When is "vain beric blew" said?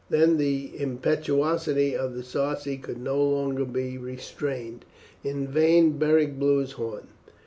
5.47-6.57